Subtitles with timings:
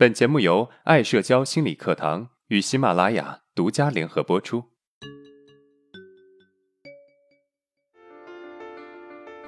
[0.00, 4.64] 本节目由爱社交心理课堂与喜马拉雅独家联合播出。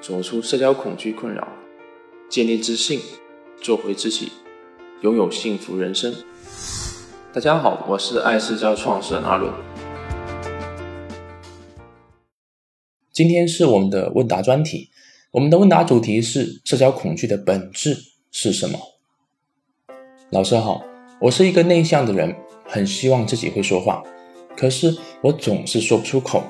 [0.03, 1.49] 走出社交恐惧困扰，
[2.29, 3.01] 建立自信，
[3.63, 4.31] 做回自己，
[5.01, 6.15] 拥有幸福人生。
[7.33, 9.51] 大家好，我是爱社交创始人阿伦。
[13.11, 14.91] 今天是我们的问答专题，
[15.31, 17.97] 我们的问答主题是社交恐惧的本质
[18.31, 18.92] 是什么？
[20.33, 20.83] 老师好，
[21.19, 22.35] 我是一个内向的人，
[22.65, 24.03] 很希望自己会说话，
[24.57, 26.43] 可是我总是说不出口。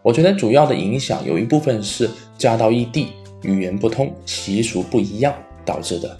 [0.00, 3.08] 我觉得主要的影响有一部分是嫁到异地，
[3.42, 6.16] 语言不通，习俗不一样导致的。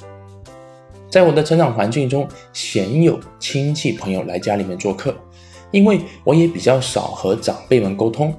[1.09, 5.17] 在我的成长环境中，鲜有亲戚朋友来家里面做客，
[5.71, 8.35] 因为我也比较少和长辈们沟通。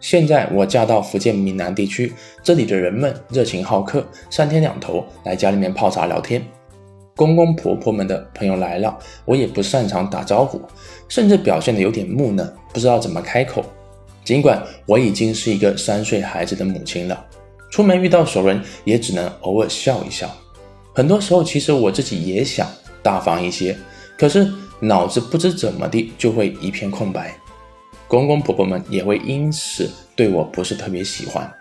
[0.00, 6.42] 现在我嫁到福建闽南地区，这里的人们热情好客，三天两头来家里面泡茶聊天。
[7.18, 10.62] 公公婆婆们的朋友来了，我也不擅长打招呼，
[11.08, 13.64] 甚至表现得有点木讷，不知道怎么开口。
[14.24, 17.26] 尽管我已经是一个三岁孩子的母亲了，
[17.72, 20.30] 出门遇到熟人也只能偶尔笑一笑。
[20.94, 22.68] 很多时候，其实我自己也想
[23.02, 23.76] 大方一些，
[24.16, 27.36] 可是脑子不知怎么的就会一片空白。
[28.06, 31.52] 公公婆婆们也会因此对我不是特别喜欢。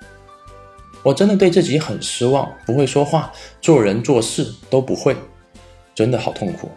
[1.01, 5.15] 我真的对自己很失望，不会说话，做人做事都不会。
[5.97, 6.69] 真的好痛苦，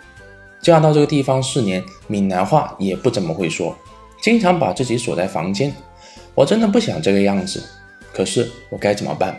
[0.62, 3.76] 嫁到这个地方四年，闽南话也不怎么会说，
[4.22, 5.70] 经常把自己锁在房间。
[6.34, 7.62] 我真的不想这个样子，
[8.14, 9.38] 可是我该怎么办？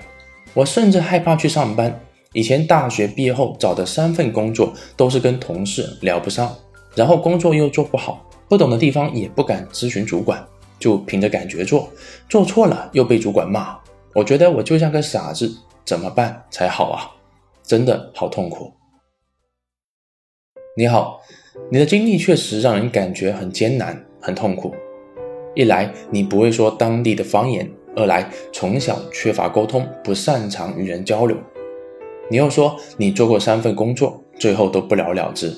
[0.53, 1.99] 我甚至害怕去上班。
[2.33, 6.55] 以前大学毕业后找的三份工作都是跟同事聊不上，
[6.93, 10.45] 然后工作又做不好，不懂的地方也不敢咨询主管，
[10.77, 11.89] 就凭着感觉做，
[12.29, 13.75] 做错了又被主管骂。
[14.13, 15.51] 我觉得我就像个傻子，
[15.83, 17.09] 怎么办才好啊？
[17.63, 18.71] 真的好痛苦。
[20.73, 21.21] 你好，
[21.69, 24.73] 你的经历确实让人感觉很艰难、很痛苦。
[25.53, 31.35] 一来你不会说当地的方言，二来从小缺乏沟通，不擅长与人交流。
[32.29, 35.53] 你又说你做过三份工作，最后都不了了之，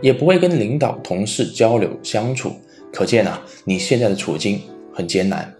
[0.00, 2.50] 也不会跟领导、同事交流相处。
[2.92, 4.60] 可见啊，你现在的处境
[4.92, 5.54] 很艰难。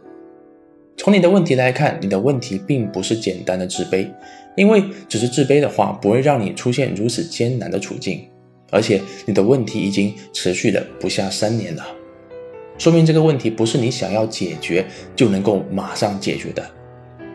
[0.96, 4.08] 从你的问题来看，你的问题并不是简单的自卑，
[4.56, 8.26] 因为只是自卑的话，不会让你出现如此艰难的处境。
[8.70, 11.84] 而且你的问题已经持续了不下三年了，
[12.78, 16.64] 说明这个问题不是你想要解决就能够马上解决的，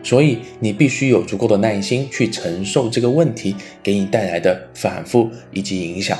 [0.02, 6.18] 所以你必须有足够的耐心去承受这个问题给你带来的反复以及影响。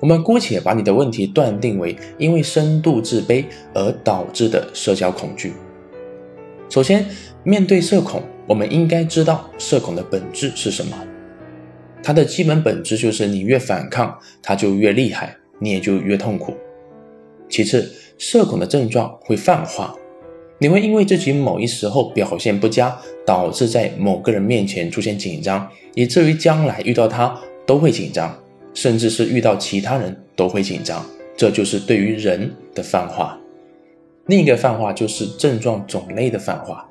[0.00, 5.52] 我们姑且把你的问题断定为因为深度自卑而导致的社交恐惧。
[6.68, 7.06] 首先，
[7.44, 10.96] 面对社恐，我们应该知道社恐的本质是什么。
[12.02, 16.54] 它的基本本质就是，你越反抗，它就越厉害，你也就越痛苦。
[17.48, 19.94] 其次，社恐的症状会泛化，
[20.58, 28.36] 你会因为自己某一时候表现不佳，导致在某个人面前出现紧张，以至于将来遇到他都会紧张，
[28.74, 31.04] 甚至是遇到其他人都会紧张。
[31.36, 33.38] 这就是对于人的泛化。
[34.26, 36.88] 另一个泛化就是症状种类的泛化，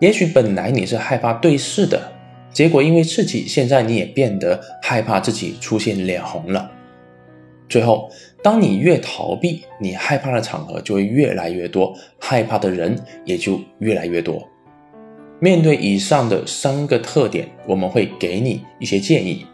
[0.00, 2.12] 也许本来你是害怕对视的。
[2.56, 6.72] 结果因为刺激，现在你也变得害怕自己出现脸红了。
[7.68, 8.10] 最后，
[8.42, 14.42] 当你越逃避，你害怕的场合就会越来越多，害怕的人也就越来越多。
[15.38, 19.44] 面对以上的三个特点，我们会给你一些建议。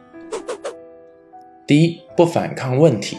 [1.66, 3.16] 第一，不反抗问题，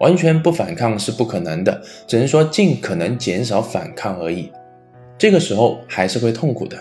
[0.00, 4.50] 完全不反抗是不可能的，只能说尽可能减少反抗而已。
[5.18, 6.78] 这个时候还是会痛苦的。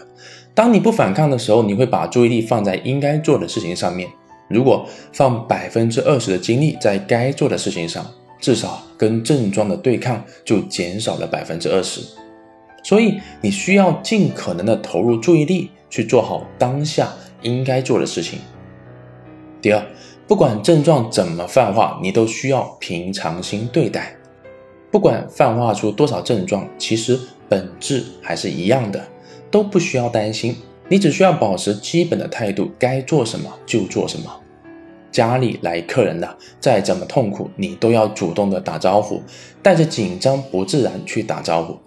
[0.53, 4.09] 当你不反抗的时候，你会把注意力放在应该做的事情上面。
[4.49, 8.05] 如果放百分之二十的精力在该做的事情上，
[8.39, 12.01] 至少跟症状的对抗就减少了百分之二十。
[12.83, 17.13] 所以你需要尽可能的投入注意力去做好当下
[17.43, 18.39] 应该做的事情。
[19.61, 19.81] 第二，
[20.27, 24.13] 不管症状怎么泛化，你都需要平常心对待。
[24.91, 29.01] 不管泛化出多少症状，其实本质还是一样的。
[29.51, 30.55] 都不需要担心，
[30.87, 34.41] 你只需要保持基本的态度，该做什么就做什么。
[35.11, 39.21] 家里来客人了，再怎么痛苦，你都要主动的打招呼，
[39.61, 41.77] 带着紧张不自然去打招呼。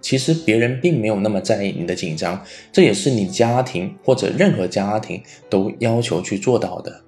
[0.00, 7.02] 其实别人并没有那么在意你的紧张，这也是你家庭或者任何家庭都要求去做到的。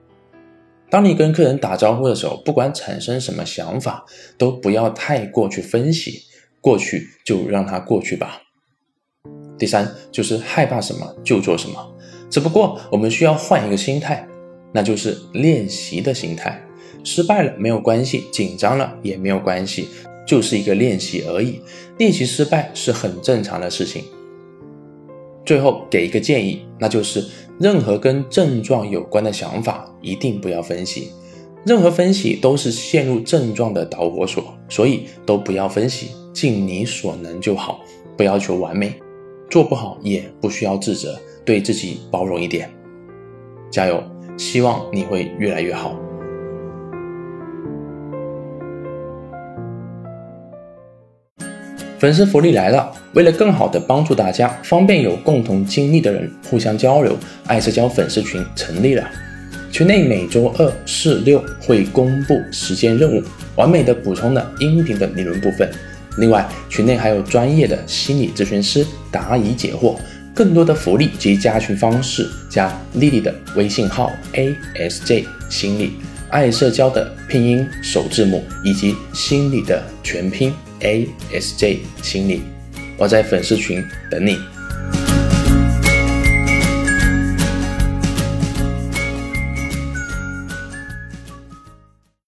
[0.90, 4.06] 当你跟客人打招呼的时候，不管产生什么想法，
[4.38, 6.22] 都不要太过去分析，
[6.60, 8.42] 过去就让它过去吧。
[9.58, 11.76] 第三就是害怕什么就做什么，
[12.30, 14.26] 只不过我们需要换一个心态，
[14.72, 16.62] 那就是练习的心态。
[17.04, 19.88] 失败了没有关系，紧张了也没有关系，
[20.26, 21.60] 就是一个练习而已。
[21.96, 24.04] 练习失败是很正常的事情。
[25.44, 27.24] 最后给一个建议，那就是
[27.58, 31.10] 任何跟症状有关的想法一定不要分析，
[31.64, 37.80] 任何分析都是陷入症状的导火索，所以都不要分析，尽你所能就好，
[38.16, 38.92] 不要求完美，
[39.50, 42.70] 做不好也不需要自责，对自己包容一点，
[43.70, 44.02] 加油，
[44.36, 45.96] 希望你会越来越好。
[51.98, 52.92] 粉丝福利来了！
[53.14, 57.16] 为了更好的帮助大家，方便有共同经历的人互相交流，
[57.46, 59.10] 爱社交粉丝群成立了。
[59.72, 63.22] 群内每周二、四、六会公布实践任务，
[63.56, 65.68] 完美的补充了音频的理论部分。
[66.18, 69.96] 另外，群内还有专业的心理咨询师答疑解惑。
[70.34, 75.94] 更多的福利及加群方式，加莉莉的微信号 a s j 心理
[76.30, 80.52] 爱社交的拼音首字母以及心理的全拼。
[80.80, 82.42] A S J 心理，
[82.96, 84.38] 我在粉丝群等你。